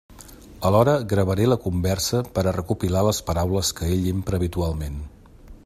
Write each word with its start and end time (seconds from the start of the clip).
Alhora 0.69 0.95
gravaré 1.11 1.45
la 1.51 1.57
conversa 1.65 2.21
per 2.37 2.45
a 2.45 2.55
recopilar 2.57 3.05
les 3.09 3.21
paraules 3.29 3.71
que 3.81 3.91
ell 3.97 4.09
empra 4.13 4.41
habitualment. 4.41 4.99